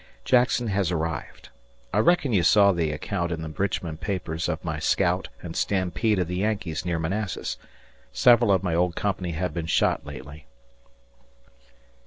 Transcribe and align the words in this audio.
Jackson 0.25 0.65
has 0.69 0.91
arrived. 0.91 1.49
I 1.93 1.99
reckon 1.99 2.33
you 2.33 2.41
saw 2.41 2.71
the 2.71 2.89
account 2.91 3.31
in 3.31 3.43
the 3.43 3.49
Richmond 3.49 4.01
papers 4.01 4.49
of 4.49 4.65
my 4.65 4.79
scout 4.79 5.27
and 5.43 5.55
stampede 5.55 6.17
of 6.17 6.27
the 6.27 6.37
Yankees 6.37 6.83
near 6.83 6.97
Manassas.... 6.97 7.59
Several 8.11 8.51
of 8.51 8.63
my 8.63 8.73
old 8.73 8.95
company 8.95 9.33
have 9.33 9.53
been 9.53 9.67
shot 9.67 10.03
lately. 10.03 10.47